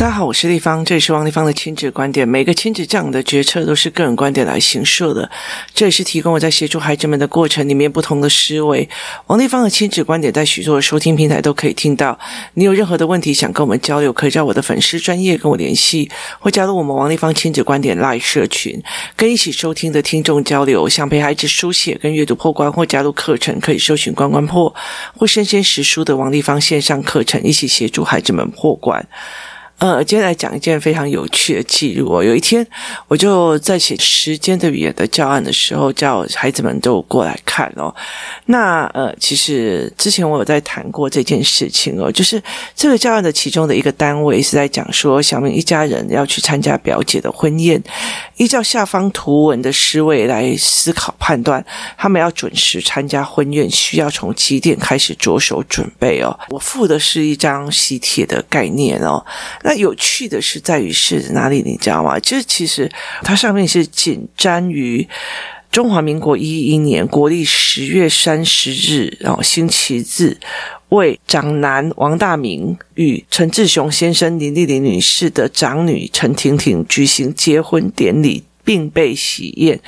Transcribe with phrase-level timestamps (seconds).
[0.00, 2.26] 大家好，我是丽芳，这里是王丽芳的亲子观点。
[2.26, 5.30] 每个亲子这样的决策都是个人观点来形设的，
[5.74, 8.88] 这也是提供我在协助孩子们的过程里面不同的思维。
[9.26, 12.18] 王丽芳的亲子观点在许多的收听平台都可以听到。
[12.54, 18.82] 你有任何的问题想跟我们交流，可以在我的粉丝专业跟我联系，或加入我们王丽芳亲子观点 Live 社群，
[19.14, 20.88] 跟一起收听的听众交流。
[20.88, 24.74] 想陪孩子书写跟阅读破关，或加入课程，可以搜寻关关破
[25.18, 29.06] 或生鲜识书的王丽芳线上课程，一起协助孩子们破关。
[29.80, 32.22] 呃，今天来讲一件非常有趣的记录哦。
[32.22, 32.64] 有一天，
[33.08, 37.92] 我就在写时间的语言的教案的时候，叫孩子们都过来看哦。
[38.44, 42.40] 那呃，其实之前我有在谈过这件事情哦，就是
[42.76, 47.82] 这个教案的其中的一个单位是在讲说，小明一家人要去参加表姐的婚宴，
[48.36, 51.64] 依照下方图文的思维来思考判断，
[51.96, 56.38] 他们要准时参加婚宴，需要从几点开始着手准备哦。
[56.50, 59.24] 我附的是一张喜帖的概念哦。
[59.74, 62.18] 有趣的是在于是哪里，你知道吗？
[62.20, 62.90] 就是其实
[63.22, 65.06] 它上面是仅瞻于
[65.70, 70.36] 中华民国一一年国历十月三十日，然后星期日，
[70.88, 79.80] 为长男王大明与陈志雄先生、林丽玲女士的长女陈婷婷举行结婚典礼，并备喜宴，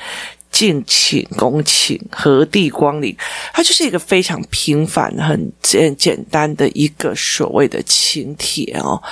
[0.49, 3.13] 敬请恭请，何地光临？
[3.51, 9.03] 它就是一个非常平凡、很简简单的一个所谓的请帖哦。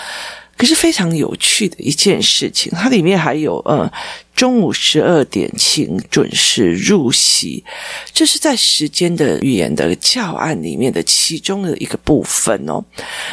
[0.61, 3.91] 可是非常有趣的一件事情，它里面还有呃。
[4.35, 7.63] 中午十二点，请准时入席。
[8.11, 12.83] 这是在时间的语言的教案里面的其中的一个部分哦。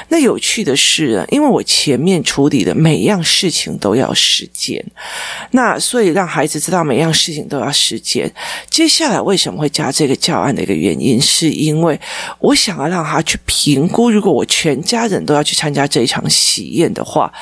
[0.08, 4.84] 那有趣的是，因为我前面处理的每样事情都要时间，
[5.52, 8.30] 那所以让孩子知道每样事情都要时间。
[8.68, 11.98] 接下来为什么会加这个教案的一个原因，是因为
[12.38, 17.32] 我想要让他去评估，如果我全家人都要去参加这一场喜宴的话，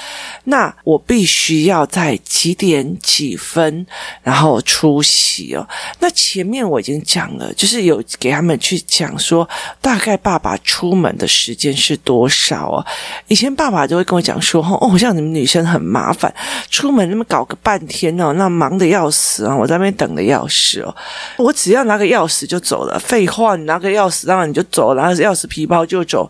[0.44, 3.86] 那我必须要在几点几分。
[4.22, 5.66] 然后出席哦。
[6.00, 9.48] 那前面我已经讲了，就是有给他们去讲说，
[9.80, 12.86] 大概爸爸出门的时间是多少哦。
[13.28, 16.32] 以前爸爸就会跟我讲说，哦，像你们女生很麻烦，
[16.70, 19.54] 出门那么搞个半天哦，那忙得要死啊！
[19.54, 20.94] 我在那边等的要死哦，
[21.36, 22.98] 我只要拿个钥匙就走了。
[22.98, 26.28] 废话，你拿个钥匙，当然你就走，拿个钥匙皮包就走。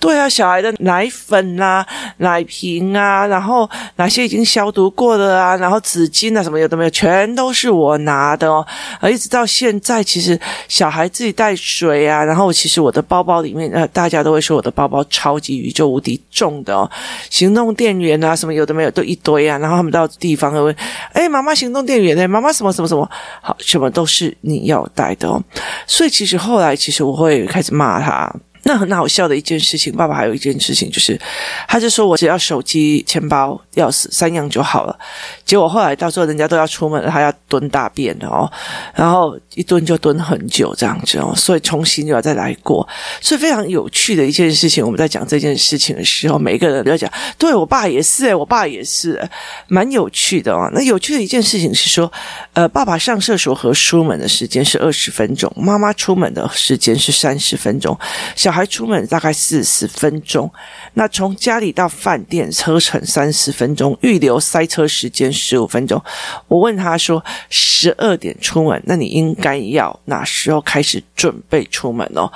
[0.00, 1.86] 对啊，小孩的奶粉啊、
[2.18, 6.58] 奶瓶啊，然后哪些已经消毒过的啊，然后纸巾啊什么。
[6.58, 8.66] 有的没有，全都是我拿的哦，
[9.00, 10.36] 而一直到现在，其实
[10.66, 16.90] 小孩自己带水啊，然后其实我的包包里面，呃，大家都会说我的包包超级宇宙无敌重的哦，
[17.30, 20.74] 行动电源啊，什么有的没有，都一堆啊，然后他们到地方会问，
[21.12, 22.26] 哎，妈妈行动电源呢？
[22.26, 23.08] 妈妈什么什么什么，
[23.40, 25.40] 好，什么都是你要带的哦，
[25.86, 28.34] 所以其实后来，其实我会开始骂他。
[28.62, 31.18] 那很好笑的一件事情，爸爸还有一件事情，就是
[31.66, 34.98] 他就说我只要手机、钱包、钥匙三样就好了。
[35.44, 38.50] 结果后来到时候人家都要出门了，他要蹲大便哦，
[38.94, 42.86] 然后一蹲就蹲很久这样子哦，所以重新又要再来过。
[43.22, 49.26] 所以非常有趣的一件事情，我们在讲这件事情的时候，每个人都要讲，对我爸也是，我爸也是，
[49.68, 50.68] 蛮有趣的哦。
[50.74, 52.12] 那有趣的一件事情是说，
[52.52, 57.98] 呃，爸爸上厕所和出门的时间是二十分钟，妈妈出门的时间是三十分钟，
[58.36, 58.57] 小孩。
[58.58, 60.50] 还出门大概四十分钟，
[60.94, 66.02] 那从家里到饭店车程三十分钟，预留塞车时间十五分钟。
[66.48, 72.30] 我问他说：“十二点出门，那你应该要哪时候开始准备出门哦？”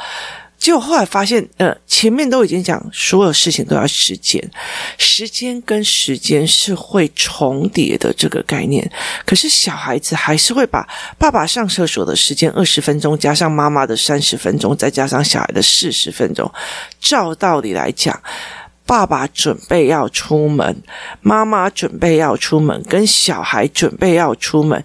[0.62, 4.40] 结果后来发现，呃，前面都已经讲，所有事情都要时间，
[4.96, 8.88] 时间跟时间是会重叠的这个概念。
[9.26, 10.86] 可是小孩子还是会把
[11.18, 16.48] 爸爸上厕所的时间二十分钟，加上妈妈的三十分钟，再加上小孩的四十分钟，
[17.00, 18.22] 照道理来讲。
[18.84, 20.82] 爸爸准备要出门，
[21.22, 24.84] 妈妈准备要出门，跟小孩准备要出门，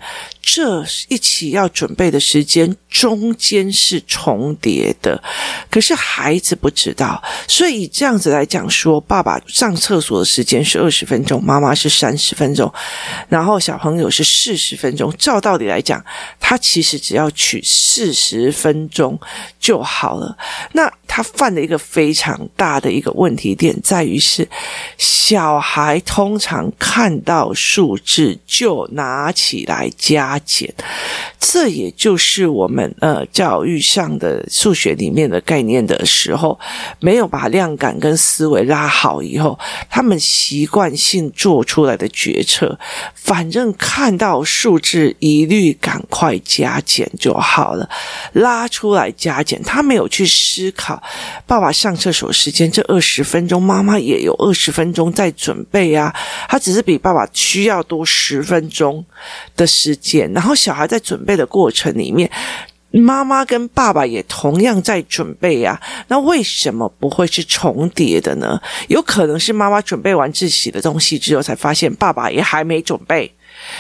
[0.50, 5.22] 这一起要准备的时间中间是重叠的，
[5.70, 12.74] 可是孩子不知道，所以以这样子来讲说，爸爸上厕所的时间是二十分钟，妈妈是三十分钟，
[13.28, 15.14] 然后小朋友是四十分钟。
[15.18, 16.04] 照道理来讲，
[16.40, 19.20] 他其实只要取四十分钟
[19.60, 20.38] 就好了。
[20.72, 24.48] 那他犯了一个非常大的一个问题点，在于是
[24.98, 30.74] 小孩通常看到数字就拿起来加减。
[31.40, 36.60] 这也就是我们呃教育上的数学里面的概念的时候，
[37.00, 39.58] 没有把量感跟思维拉好以后，
[39.90, 42.78] 他们习惯性做出来的决策，
[43.14, 47.90] 反正看到数字一律赶快加减就好了，
[48.34, 51.02] 拉出来加减，他没有去思考
[51.46, 56.14] 爸爸上厕所时间这二十分钟，妈妈也有二十分钟在准备啊，
[56.50, 59.06] 他只是比爸爸需要多十分钟
[59.56, 62.30] 的时间，然后小孩在准备的过程里面，
[62.92, 65.80] 妈妈跟爸爸也同样在准备呀。
[66.08, 68.60] 那为什么不会是重叠的呢？
[68.88, 73.32] 有可能是妈妈准备完自己的东西之后，才发现爸爸也还没准备，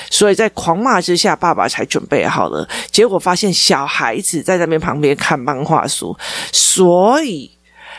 [0.10, 2.68] 所以在狂骂之下，爸爸才准备好了。
[2.92, 6.18] 结果发现小孩子在那边旁边看漫画书，
[6.51, 7.56] 所以。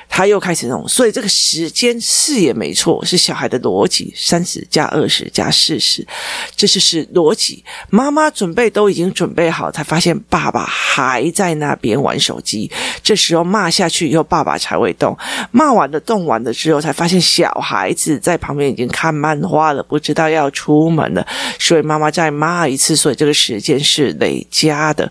[0.08, 6.06] 他又开始弄，所以这个时间是也没错，是小孩的逻辑，三十加二十加四十，
[6.56, 7.62] 这就是逻辑。
[7.90, 12.70] 妈妈准备都已经准备好，才发现爸爸还在那边玩手机。
[13.02, 15.16] 这时候骂下去以后，爸爸才会动。
[15.52, 21.26] 骂完了，动完了之后，才发现小孩子在旁边已经看漫画了，不知道要出门了。
[21.58, 25.10] 所以妈妈再骂一次，所以这个时间是累加的。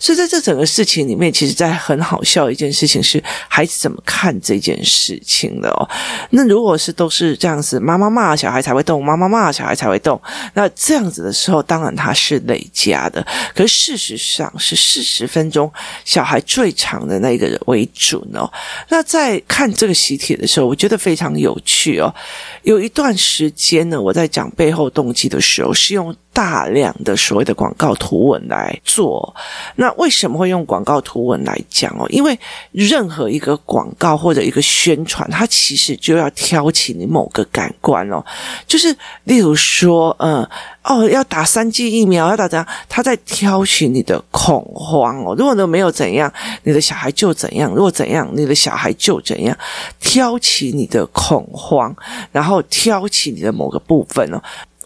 [0.00, 5.88] 所以在这整个事情里面，其实在很好笑一件事情是，孩子怎么看这件事情的哦，
[6.30, 10.20] 那如果是都是这样子，妈妈骂小孩才会动，妈妈骂小孩才会动，
[10.54, 13.24] 那这样子的时候，当然它是累加的。
[13.54, 15.70] 可是事实上是四十分钟，
[16.04, 18.50] 小孩最长的那个人为准哦。
[18.88, 22.14] 那在看这个习题的时候，我觉得非常有趣哦。
[22.62, 29.34] 有一段时间呢，我在讲背后动机的时候，是用大量的所谓的广告图文来做。
[29.74, 32.06] 那为什么会用广告图文来讲哦？
[32.10, 32.38] 因为
[32.70, 38.24] 任何一个广告或者一个宣传，它其实就要挑起你某个感官哦。
[38.68, 40.48] 就是例如说，嗯，
[40.84, 42.64] 哦，要打三剂疫苗，要打怎样？
[42.88, 45.34] 它在挑起你的恐慌哦。
[45.36, 46.32] 如果都没有怎样，
[46.62, 49.58] 你的小孩就怎样；如果怎样，你的小孩就怎样。
[49.98, 51.92] 挑起你的恐慌，
[52.30, 54.40] 然后挑起你的某个部分哦。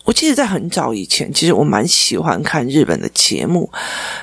[0.05, 3.71] 我记得在很早以前，其实我蛮喜欢看日本的节目。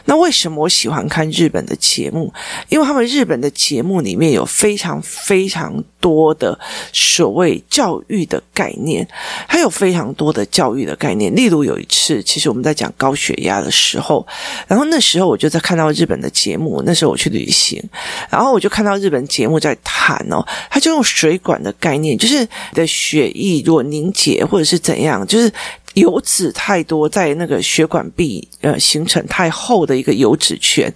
[0.06, 2.34] 那为什么我喜欢看日本的节目？
[2.68, 6.60] 因为他们日本的节目里面有非常非常多的
[6.92, 9.08] 所谓教育的概念，
[9.48, 11.34] 还有非常多的教育的概念。
[11.34, 14.28] 例如有一次，其实我们在讲高血压的时候，
[14.68, 16.84] 然后那时候我就在看到日本的节目。
[16.86, 17.82] 那时候我去旅行，
[18.30, 25.50] 然后我就看到日本节目在谈哦，他就用水管的概念，就是你的血液如果凝结或者是怎样，就是。
[25.96, 30.92] 油脂太多，在那个血管壁呃形成太厚的一个油脂圈，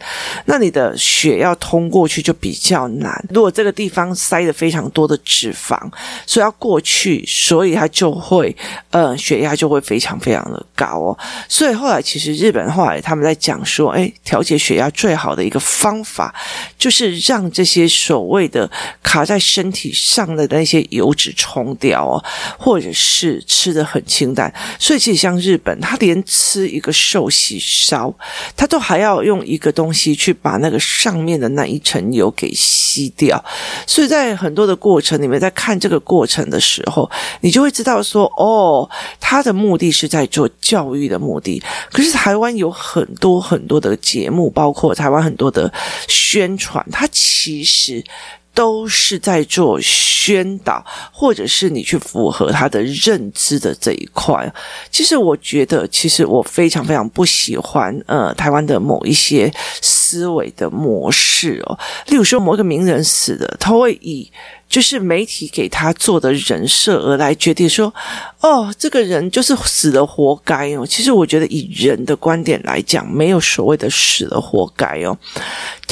[0.46, 3.26] 那你的血要通过去就比较难。
[3.30, 5.78] 如果这个地方塞了非常多的脂肪，
[6.28, 8.56] 所以要过去，所以它就会
[8.92, 11.18] 呃血压就会非常非常的高哦。
[11.50, 16.34] 所以后来其实日本后来他们在讲说，哎，调节血压最好的一个方法
[16.78, 18.70] 就是让这些所谓的
[19.02, 22.24] 卡在身体上的那些油脂冲掉哦，
[22.58, 24.54] 或者是吃得很清淡。
[24.84, 28.14] 所以其实像日本，他连吃一个寿喜烧，
[28.54, 33.42] 他都还要用一个东西去把那个上面的那一层油给吸掉。
[33.88, 37.10] 所以在很多的过程里面，在看这个过程的时候，
[37.40, 38.90] 你就会知道说，哦，
[39.22, 41.64] 他的目的是在做教育的目的。
[41.90, 45.72] 可是台湾有很多很多的节目，包括台湾很多的
[46.10, 48.04] 宣传，它其实。
[48.54, 54.54] 都是在做宣导，或者是你去符合他的认知的这一块。
[54.92, 59.52] 其实我觉得，其实我非常非常不喜欢呃台湾的某一些
[59.82, 61.78] 思维的模式哦。
[62.08, 64.32] 例如说，某一个名人死了，他会以。
[64.70, 67.94] 就是媒体给他做的人设而来决定说，
[68.40, 70.84] 哦，这个人就是死了活该哦。
[70.84, 75.16] 其实我觉得以人的观点来讲，没有所谓的死了活该哦，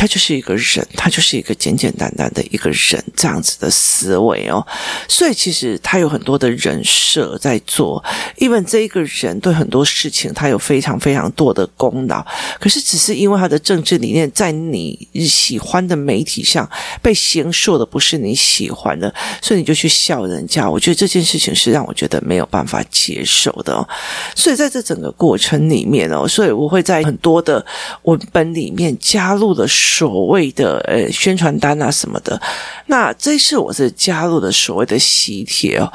[0.02, 4.66] 他就是一个人，他就是一个简简单单的一个人这样子的思维哦。
[5.08, 8.04] 所以其实他有很多的人设在做，
[8.36, 12.26] 因为这一个人对很多事情他有非常非常多的功劳，
[12.60, 16.70] 可是只是因为他的政治理念在你喜欢的媒体上
[17.02, 18.82] 被形塑的不是你喜欢。
[18.82, 23.88] 欢的，所以你就去笑人家，我觉得这件事情是让我觉得没有办法接受的哦。
[24.36, 27.64] 所以在这整个过程里面哦，所以我会在很多的
[28.06, 29.68] 文本里面加入了
[29.98, 32.42] 所谓的呃宣传单啊什么的。
[32.86, 35.92] 那这次我是加入了所谓的喜帖哦。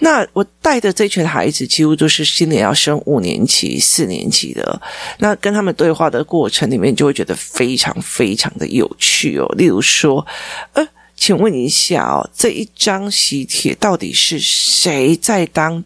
[0.00, 4.80] 那我带的这群孩子几乎都是今年要升五年级、四年级的。
[5.18, 9.46] 那跟他们对话的过程里面，就会觉得非常非常的有趣哦。
[9.56, 10.26] 例如说，
[10.74, 10.86] 呃。
[11.20, 15.82] 请问一下哦，这一张喜帖到底是谁在当？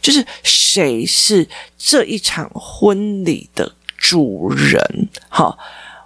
[0.00, 1.44] 就是谁是
[1.76, 4.80] 这一场婚礼的主人，
[5.28, 5.58] 好。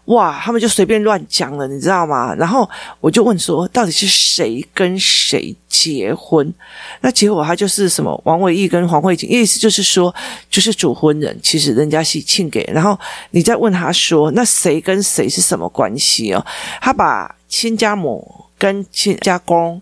[0.06, 2.34] 哇，他们就随便乱讲了，你知道吗？
[2.34, 2.68] 然后
[3.00, 6.52] 我就问说，到底是谁跟谁结婚？
[7.00, 10.12] 那结果他就是什么王维义跟黄慧瑾，意思就是说，
[10.50, 12.68] 就是主婚人，其实人家是庆给。
[12.74, 12.98] 然后
[13.30, 16.44] 你再问他说，那谁跟谁是什么关系哦？
[16.80, 19.80] 他把亲家母跟亲家公。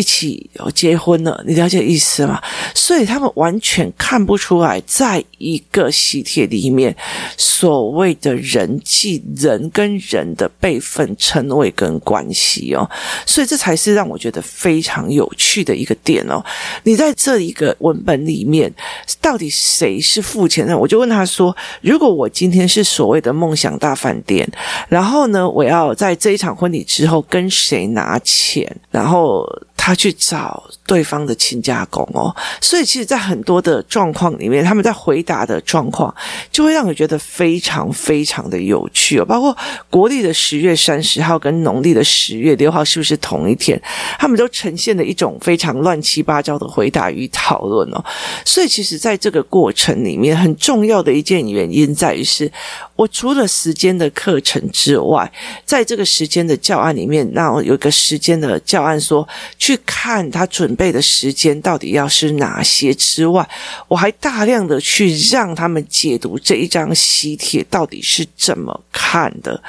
[0.00, 2.40] 一起结婚了，你了解意思吗？
[2.74, 6.96] 所以他们完全看不出来，在一个喜帖里面
[7.36, 12.90] 所谓的人际人跟人的辈分称谓跟关系哦，
[13.26, 16.42] 所以这才是让我觉得非常有趣的一个点哦。
[16.84, 18.72] 你在这一个文本里面，
[19.20, 20.78] 到底谁是付钱的？
[20.78, 24.50] 我就问他说：“如果我今天是所谓的梦想大饭店，
[24.88, 28.74] 然后呢，我要在这一场婚礼之后跟谁拿钱？
[28.90, 29.46] 然后。”
[29.90, 36.14] 他去找对方的亲家公哦，所以其实，在很多的状况里面，他们在回答的状况，
[36.52, 39.24] 就会让你觉得非常非常的有趣哦。
[39.24, 39.56] 包括
[39.90, 43.80] 国历的十月三十号跟农历的十月六号是不是同一天？
[44.16, 48.04] 他们都呈现了一种非常乱七八糟的回答与讨论哦。
[48.44, 52.48] 所以，其实，在这个过程里面，很重要的一件原因在于是，
[52.94, 55.28] 我除了时间的课程之外，
[55.64, 59.28] 在这个时间的教案里面，那我有一个时间的教案说
[59.58, 63.48] 去看他准备的时间到底要是哪些之外，
[63.88, 69.62] 我还大量的去让他们解读这一张喜帖到底是怎么看的。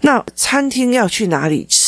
[0.00, 1.87] 那餐厅要去哪里吃，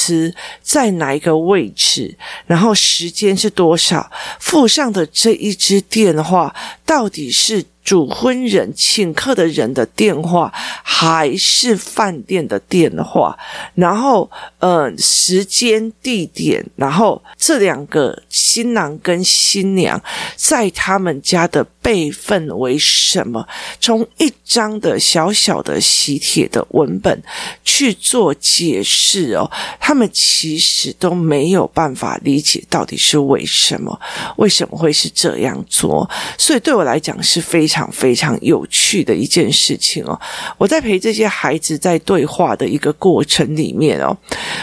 [0.62, 4.10] 在哪一个位置，然后时间是多少？
[4.38, 7.64] 附上的这一支电话到底是？
[7.82, 13.36] 主婚人请客的人的电话，还是饭店的电话？
[13.74, 20.00] 然后，呃，时间、地点，然后这两个新郎跟新娘
[20.36, 23.44] 在他们家的辈分为什么？
[23.80, 27.20] 从一张的小小的喜帖的文本
[27.64, 34.00] 去做解释哦，他们其实都没有办法理解到底是为什么，
[34.36, 36.08] 为什么会是这样做？
[36.38, 40.16] 所以对我来讲是非常非常有趣的一件事情哦。
[40.56, 44.16] 我在陪这些孩子在对话的一个过程里面哦，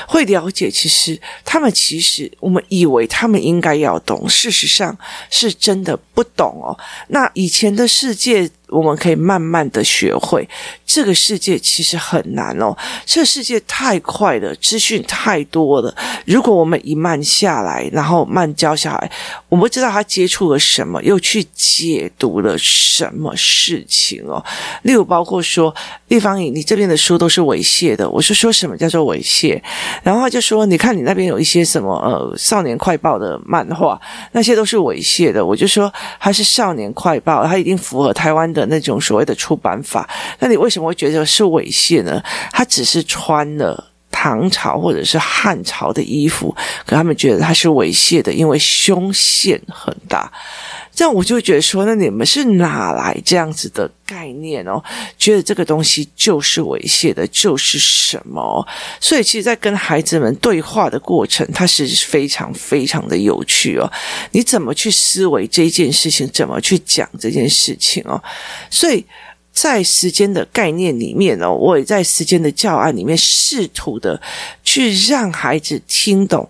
[0.07, 4.97] 会了解其实他们其实我们以为他们应该要懂，事实上
[5.29, 6.71] 是真的不懂哦。
[7.09, 8.51] 那那以前的世界。
[8.69, 10.47] 我们可以慢慢的学会，
[10.85, 15.93] 这个世界其实很难哦，这个世界太快了，资讯太多了。
[16.25, 19.11] 如果我们一慢下来，然后慢教小孩，
[19.49, 24.43] 我不知道他接触了什么，又去解读了什么事情哦。
[24.81, 25.73] 例如，包括说，
[26.09, 28.09] 立方颖，你这边的书都是猥亵的。
[28.09, 29.61] 我是说什么叫做猥亵？
[30.03, 33.99] 然后他就说，你看你那边有一些什么呃少年快报的漫画，
[34.33, 35.45] 那些都是猥亵的。
[35.45, 40.09] 我就说，他是少年快报，它一定符合台湾的那种所谓的出版法，
[40.39, 42.21] 那你为什么会觉得是猥亵呢？
[42.51, 46.53] 他只是穿了唐朝或者是汉朝的衣服，
[46.85, 50.31] 可他们觉得他是猥亵的，因为胸线很大。
[50.97, 54.83] 这样我就觉得说，那你们是哪来这样子的概念哦？
[55.15, 58.67] 觉得这个东西就是猥亵的，就是什么？
[58.99, 63.87] 所以，其实，在跟孩子们对话的过程，它是非常非常的有趣哦。
[64.31, 66.27] 你怎么去思维这件事情？
[66.29, 68.19] 怎么去讲这件事情哦？
[68.71, 69.05] 所以。
[69.59, 74.21] 在时间的概念里面哦，我也在时间的教案里面试图的
[74.63, 76.47] 去让孩子听懂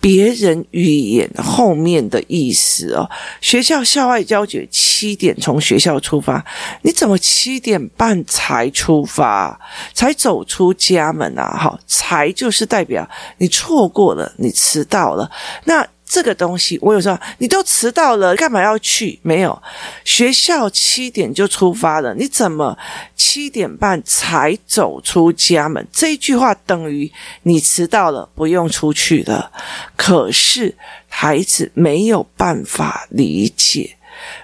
[0.00, 3.06] 别人语言后面的意思哦。
[3.42, 6.42] 学校校外教学七点从学校出发，
[6.80, 9.60] 你怎么七点半才出发，
[9.92, 11.58] 才走出家门啊？
[11.58, 15.30] 好，才就是代表你错过了，你迟到了。
[15.64, 15.86] 那。
[16.08, 19.18] 这个东西，我有时候你都迟到了，干嘛要去？
[19.22, 19.60] 没有，
[20.04, 22.78] 学校七点就出发了，你怎么
[23.16, 25.84] 七点半才走出家门？
[25.92, 27.10] 这句话等于
[27.42, 29.50] 你迟到了，不用出去了。
[29.96, 30.76] 可是
[31.08, 33.95] 孩子没有办法理解。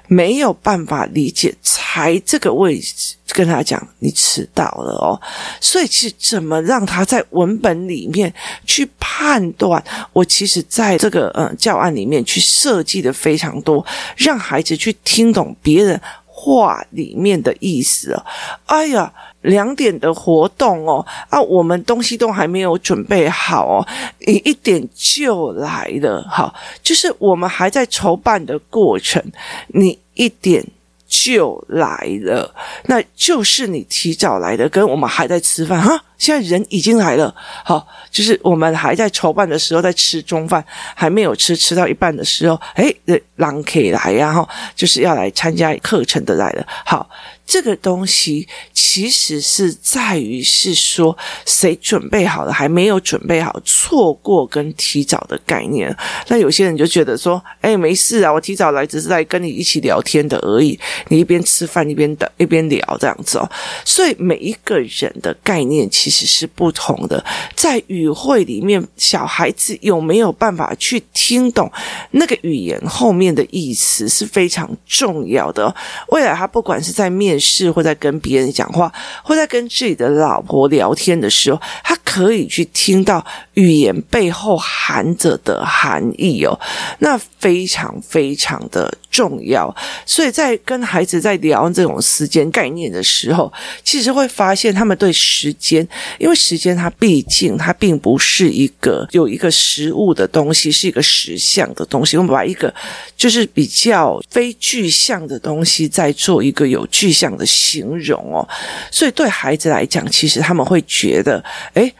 [0.06, 5.18] 没有办法理解，才这个位置跟他讲你迟到了哦，
[5.60, 8.32] 所以其实怎么让他在文本里面
[8.66, 9.82] 去判断？
[10.12, 13.84] 我其实在这个嗯教案里面去设计的非常多，
[14.16, 15.98] 让孩子去听懂别人
[16.42, 18.24] 话里面的意思啊。
[18.66, 19.12] 哎呀！
[19.42, 23.86] 两点的活动哦，啊，我们东西都还没有准备好哦，
[24.20, 29.20] 你一点就来了，好，就是我们还在筹办的过程，
[29.66, 30.64] 你一点
[31.08, 36.04] 就来了，那就是你提早来的，跟我们还在吃饭哈。
[36.22, 40.64] 现在人已经来了，好，就是我们还在筹办的时候，在吃中饭，
[40.94, 42.96] 还没有吃，吃到一半的时候，诶，
[43.34, 47.10] 人可以来呀，哈，就是要来参加课程的来了，好。
[47.44, 51.14] 这个东西其实是在于是说
[51.44, 55.94] 谁准备好了，还没有准备好，错过跟提早的概念。
[56.28, 60.78] 那有些人就觉得说，哎，没事啊，我提早来只是来跟你一起聊天的而已。
[61.08, 63.50] 你一边吃饭一边等一边聊这样子哦。
[63.84, 67.24] 所以每一个人的概念其实其实是不同的。
[67.56, 71.70] 在语会里面，小孩子有没有办法去听懂
[72.10, 75.74] 那个语言后面的意思是非常重要的。
[76.08, 78.92] 未来他不管是在面试或在跟别人讲话，
[79.22, 86.58] 或在跟自己的老婆聊天的时候，他可以去听到语言背后含着的含义哦，
[86.98, 89.74] 那非常非常的重要。
[90.04, 93.50] 所以在跟孩子在聊这种时间概念的时候，
[93.82, 95.86] 其实会发现他们对时间，
[96.18, 102.16] 因为时间它毕竟它并不是一个有一个实物的东西，是一个实像的东西。
[102.16, 102.72] 我们把一个
[103.16, 108.48] 就是比较非具象的东西，在做一个有具象的形容哦，
[108.90, 111.42] 所以对孩子来讲，其实他们会觉得，
[111.74, 111.92] 诶。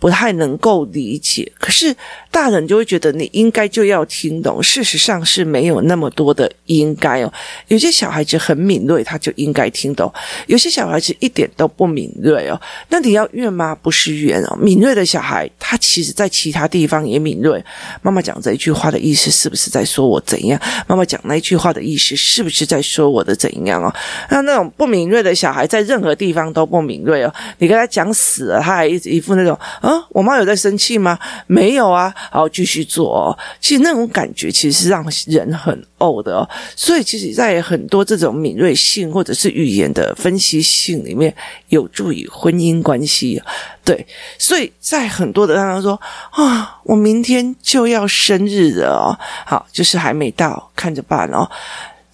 [0.00, 1.92] 不太能够理解，可是
[2.30, 4.62] 大人就会觉得你应该就要听懂。
[4.62, 7.32] 事实上是没有那么多的应该哦。
[7.68, 10.08] 有些小孩子很敏锐，他就应该听懂；
[10.46, 12.60] 有些小孩子一点都不敏锐哦。
[12.88, 13.76] 那你要怨吗？
[13.82, 14.56] 不是怨哦。
[14.60, 17.62] 敏锐的小孩，他其实在其他地方也敏锐。
[18.02, 20.60] 妈妈讲这一句话的意思，是不是在说我怎样？
[20.86, 23.92] 妈妈讲那一句话的意思，是不是在说我的怎样哦？
[24.30, 27.34] 那那种不敏锐的小孩，在任何地方都不敏锐哦。
[27.58, 29.58] 你跟他讲死了，他还一一副那种。
[29.80, 31.18] 啊，我妈有在生气吗？
[31.46, 33.38] 没有啊，好，继续做哦。
[33.60, 36.48] 其实那种感觉其实是让人很呕的哦。
[36.76, 41.34] 所以，其实，在很多这种敏锐性或者是语言的分析性里面，
[41.68, 43.42] 有助于婚姻关系。
[43.84, 44.06] 对，
[44.38, 51.48] 所以在很多的当中说啊，我明天就要生日了哦，好，就是还没到，看着办哦。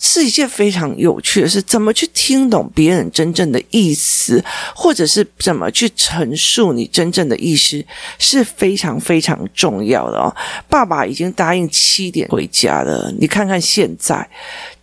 [0.07, 4.45] 是一件非常有趣的事，怎么去听懂别人真正的意思，
[4.77, 7.83] 或者是怎么去陈述你真正的意思，
[8.19, 10.37] 是非常非常重要的哦。
[10.69, 14.29] 爸爸已经答应七点回家了，你看看现在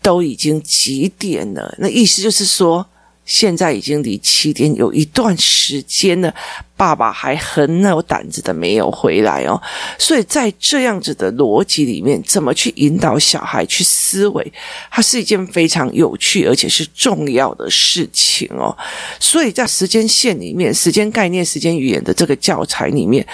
[0.01, 1.75] 都已经几点了？
[1.77, 2.83] 那意思就是说。
[3.25, 6.33] 现在已经离七点有一段时间了，
[6.75, 9.61] 爸爸还很有胆子的没有回来哦。
[9.97, 14.53] 所以在这样子的逻辑里面，怎么去引导小孩去思维，
[14.89, 18.75] 它是一件非常有趣而且是重要的事情哦。
[19.19, 23.25] 所以在时间线里面，时间概念、时间语言的这个教材里面。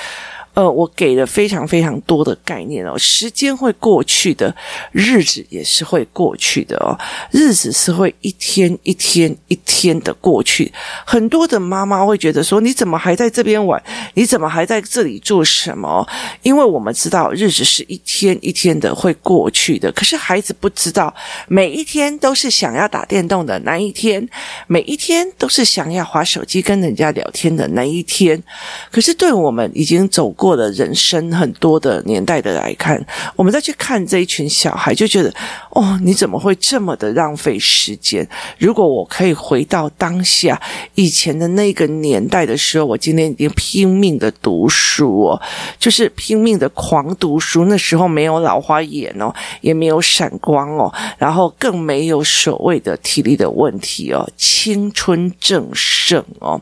[0.57, 4.55] 呃，我给了非常非常多的概念哦，时间会过去的，
[4.91, 6.97] 日子也是会过去的哦，
[7.29, 10.73] 日子是会一天一天一天的过去。
[11.05, 13.79] 很多的妈妈会觉得说，你怎么还在这边玩？
[14.15, 16.03] 你怎么还在这里做什么？
[16.41, 21.13] 因为我们知道日子是一天一天的会过去的，可是孩子不知道，
[21.47, 24.27] 每一天都是想要打电动的那一天，
[24.65, 28.41] 每一天都是想要滑手机跟人家聊天的那一天。
[28.89, 30.46] 可是对我们已经走过。
[30.47, 33.05] 过了人生很多的年代的来看，
[33.35, 35.29] 我们再去看这一群小孩，就觉得
[35.71, 38.25] 哦，你怎么会这么的浪费时间？
[38.57, 40.57] 如果我可以回到当下
[40.95, 45.41] 以前的那个年代的时候，我今天已经拼命的读书哦，
[45.77, 47.65] 就是拼命的狂读书。
[47.65, 49.29] 那时候没有老花眼哦，
[49.59, 56.61] 也没有闪光哦，然后更没有所谓的体力的问题哦，青春正盛哦。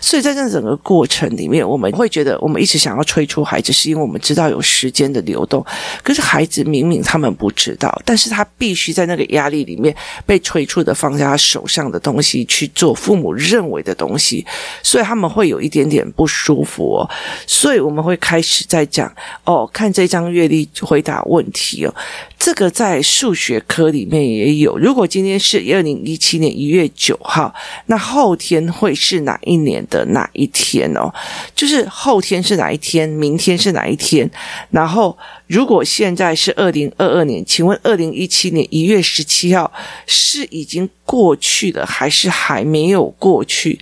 [0.00, 3.11] 所以在这整个过程里面，我们会觉得我们一直想要。
[3.12, 5.62] 催促孩子，是因为我们知道有时间的流动，
[6.02, 9.94] 可是孩子明明他们不知道，但是他必须在那个压力里面
[10.24, 14.46] 被催促的放下他手上的东西去做父母认为的东西，
[14.82, 17.10] 所以他们会有一点点不舒服哦。
[17.46, 21.94] 所以我们会开始在讲哦，看这张阅历回答问题哦。
[22.44, 24.76] 这个在数学科里面也有。
[24.76, 27.54] 如果今天是二零一七年一月九号，
[27.86, 31.08] 那后天会是哪一年的哪一天哦？
[31.54, 34.28] 就是后天是哪一天，明天是哪一天？
[34.72, 39.72] 然后，如果现在是二零二二年，请问二零一七年一月十七号
[40.08, 43.78] 是已经过去了，还是还没有过去？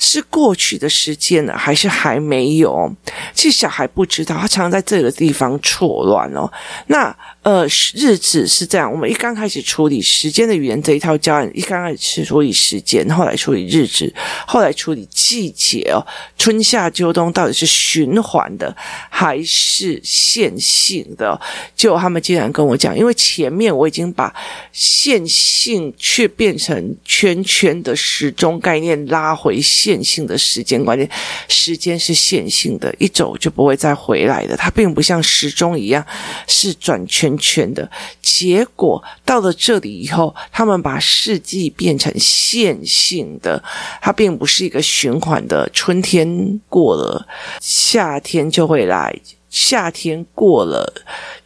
[0.00, 2.92] 是过去的时间呢，还是还没有？
[3.32, 6.50] 其实小孩不知道，他常常在这个地方错乱哦。
[6.88, 7.16] 那。
[7.42, 14.14] 呃，日子是这样，我们一刚开始处理时间的语言这一套教案，一刚开始处理时间，后来处理日子，
[14.46, 15.98] 后来处理季节哦，
[16.38, 18.72] 春夏秋冬到底是循环的
[19.10, 21.40] 还是线性的？
[21.74, 24.32] 就他们竟然跟我讲，因为前面我已经把
[24.70, 31.10] 线性却变成圈圈的时钟概念拉回线性的时间观念，
[31.48, 36.06] 时间是线性的，一走就不会再回来的，它并不像时钟一样
[36.46, 37.31] 是转圈。
[37.38, 37.90] 全的
[38.20, 43.62] 结果到了这里以后，他们把世纪变成线性的，
[44.00, 45.68] 它并不是一个循环的。
[45.72, 47.26] 春天过了，
[47.60, 49.10] 夏天就会来；
[49.52, 50.90] 夏天过了，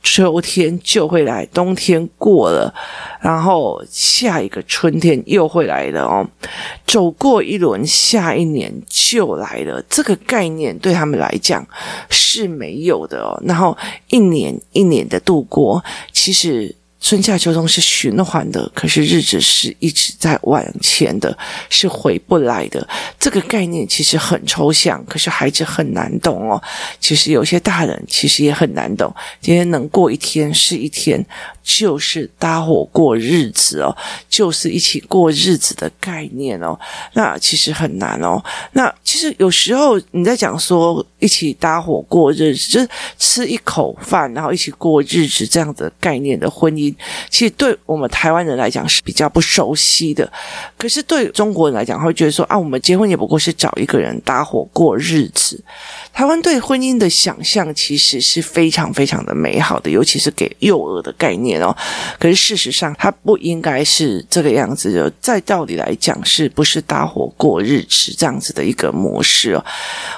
[0.00, 2.72] 秋天就会来；冬天过了，
[3.20, 6.24] 然后下一个春天又会来的哦。
[6.86, 9.84] 走过一轮，下一年就来了。
[9.90, 11.66] 这个概念对他们来讲
[12.08, 13.42] 是没有的哦。
[13.44, 13.76] 然后
[14.08, 16.74] 一年一年的度过，其实。
[17.08, 21.38] 春夏秋冬是循环的，可是日子是一直在往前的，
[21.70, 22.84] 是回不来的。
[23.16, 26.60] 这个概念其实很抽象，可是孩子很难懂哦。
[26.98, 29.14] 其实有些大人其实也很难懂。
[29.40, 31.24] 今天能过一天是一天，
[31.62, 33.96] 就是搭伙过日子哦，
[34.28, 36.76] 就是一起过日子的概念哦。
[37.12, 38.42] 那其实很难哦。
[38.72, 46.95] 那其实有时候你在讲说一起搭伙过日子，就是吃一口饭，然后一起过日子这样的概念的婚姻。
[47.28, 50.30] 其实对我们台湾人来讲是比较不熟悉的，
[50.78, 55.62] 可是对中国人来讲，会觉得说啊，我们结婚也不过是找一个人搭伙过日子。
[56.12, 61.76] 台湾对婚姻的想象其实是非常非常的美好的，尤其是给幼儿的概念哦。
[62.18, 65.12] 可是事实上，它不应该是这个样子的。
[65.20, 69.64] 在道理来讲，是不是搭伙过日子这样子的一个模式哦？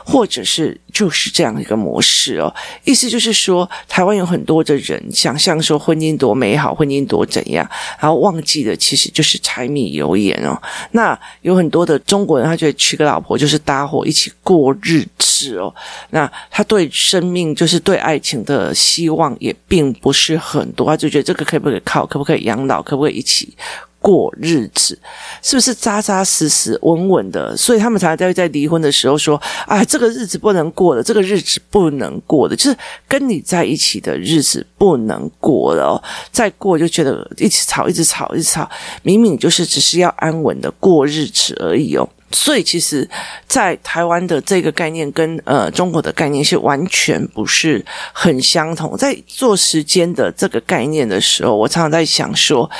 [0.04, 2.54] 或者是就是这样一个模式哦？
[2.84, 7.68] 意思就是说，台湾有很多的人想象说婚姻多美好，婚姻多怎样，
[7.98, 10.60] 然后忘记的其实就是柴米油盐哦。
[10.90, 15.74] 那有很多的中国人，他觉得娶个老婆就是搭伙一起过日子哦。
[16.10, 23.54] 那他对生命，就是对爱情的希望也并不是很多，他就觉得这个可不可以靠，可不可以养老，可不可以一起
[24.00, 24.98] 过日子，
[25.42, 27.56] 是不是扎扎实实、稳稳的？
[27.56, 38.68] 所以他们常常在在离婚的时候说：“啊，这个日子不能过了，这个日子不能过的，就是跟你在一起的日子不能过了哦，再过就觉得一直吵，一直吵，一直吵，
[39.02, 43.08] 明明就是只是要安稳的过日子而已哦。”所以，其实，
[43.46, 47.82] 在台湾的这个概念跟呃中国的概念是完全不是
[48.12, 48.94] 很相同。
[48.98, 52.70] 在做时间的这个概念的时候，我常常在想说，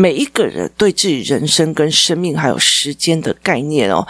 [0.00, 4.06] 每一个人对自己人生跟生命还有时间的概念哦。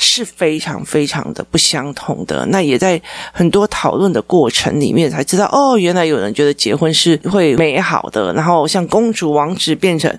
[0.00, 2.46] 是非常非常的不相同的。
[2.50, 10.16] 那也在很多讨论的过程里面才知道，哦，原来有人觉得结婚是会美好的，然后像公主王子变成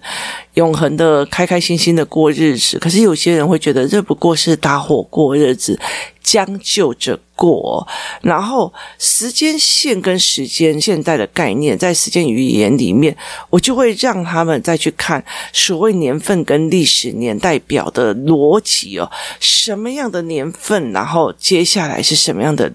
[0.56, 2.78] 永恒的开开心心的过日子。
[2.78, 5.80] 可是有些人会觉得这不过是搭伙过日子。
[6.22, 7.88] 将就着过，
[8.22, 13.16] 然后时间线跟时间现代的概念，在时间语言里面，
[13.50, 22.72] 我就会让他们再去看所谓年份跟历史年代表的逻辑哦，什么样的年份，然后接下来是什么样的。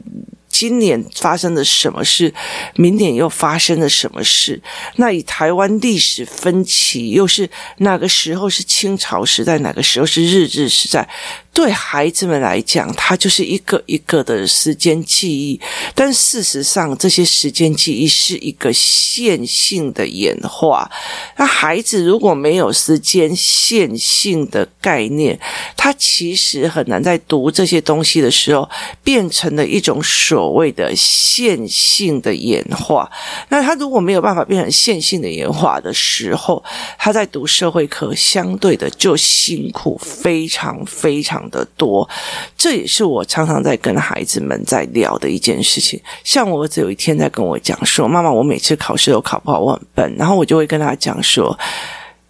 [0.47, 2.33] 今年发生了什么事？
[2.77, 4.63] 明年又发生了什么事？
[4.95, 11.09] 那以台湾历史分歧，又是哪个时候是清朝时代，哪个时候是日治时代？
[11.55, 15.59] 对孩子们来讲，它就是一个一个的时间记忆。
[15.95, 20.91] 但事实上，这些时间记忆是一个线性的演化。
[21.37, 25.39] 那孩子如果没有时间线性的概念，
[25.77, 28.69] 他其实很难在读这些东西的时候，
[29.05, 33.09] 变成了一种所谓的线性的演化。
[33.51, 36.63] 那他如果没有办法变成线性的演化的时候，
[36.99, 42.09] 他在读社会课相对的就辛苦非常非常的多，
[42.57, 46.01] 这也是我常常在跟孩子们在聊的一件事情。
[46.23, 51.59] 像我儿子有一天在跟我讲说：“妈妈，我每次考试都考不好，我很笨。”然后我就会跟他讲说：“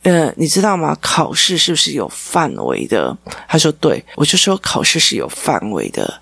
[0.03, 0.96] 呃，你知道吗？
[1.00, 3.16] 考试是不是有范围的？”
[3.48, 6.20] 他说：“对。”我就说：“考试是有范围的。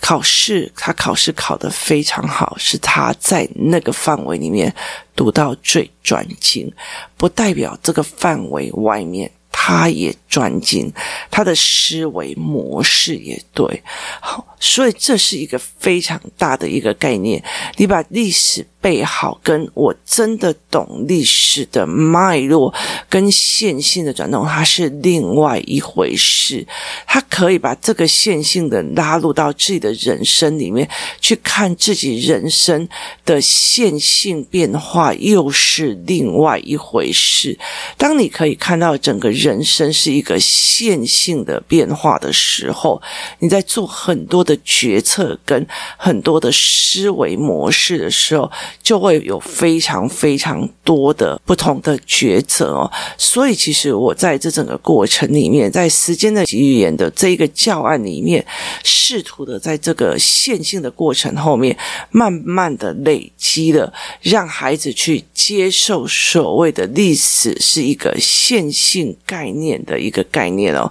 [0.00, 4.74] 考试，他考试考得非常好，是他在那个范围里面
[5.14, 6.72] 读到最专精，
[7.16, 9.30] 不代表这个范围外面。”
[9.62, 10.90] 他也专精，
[11.30, 13.82] 他的思维模式也对，
[14.18, 17.44] 好，所以这是一个非常大的一个概念。
[17.76, 22.72] 你把历史背好，跟我真的懂历史的脉络
[23.08, 26.66] 跟线性的转动，它是另外一回事。
[27.06, 30.88] 他可以把这个线性的拉入到自己的人生里面
[31.20, 32.88] 去看自己人生
[33.24, 37.58] 的线性变化，又是另外一回事。
[37.96, 43.00] 当你可以看到整个人生是一个线性的变化的时候，
[43.38, 48.50] 你在做很多的决策跟很多的思维模式的时候，
[48.82, 52.90] 就会有非常非常多的不同的抉择哦。
[53.16, 58.44] 所以，其实我在这整个过程里面，在时间的语言的这一个教案里面，
[58.84, 61.76] 试图的在这个线性的过程后面，
[62.10, 70.90] 慢慢的累积了，让孩子去接受所谓的历史是一个线性概念的一个概念哦。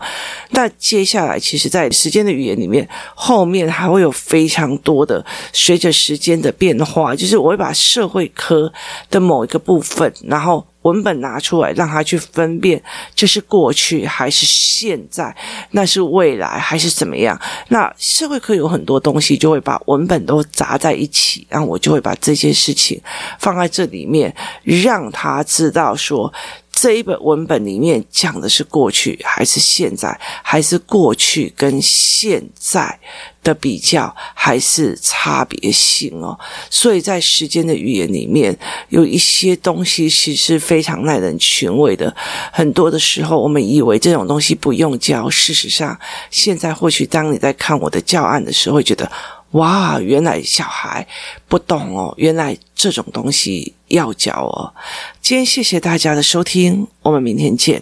[0.51, 8.71] 那接下来，其实，在时间的语言里面，后面还会有非常多的随着时间的变化，就是我会把社会科
[9.10, 10.65] 的某一个部分，然后。
[10.83, 12.81] 文本拿出来，让他去分辨
[13.13, 15.35] 这是过去还是现在，
[15.71, 17.37] 那是未来还是怎么样？
[17.67, 22.99] 那社会课有很多东西，就会把文本都砸在一起，然后我就会把这些事情
[23.39, 26.33] 放在这里面，让他知道说。
[26.81, 32.97] 这一本文本里面讲的是过去还是现在，还是过去跟现在
[33.43, 36.39] 的比较，还是差别性哦？
[36.69, 42.15] 所以在时间的语言里面，有一些东西其实非常耐人寻味的。
[42.53, 45.99] 很多的时候，我们以为这种东西不用教，事实上，
[46.31, 49.11] 现在或许当你在看我的教案的时候，会觉得。
[49.51, 51.07] 哇，原来小孩
[51.47, 54.73] 不懂哦，原来这种东西要教哦。
[55.21, 57.81] 今天谢谢大家的收听，我们明天见。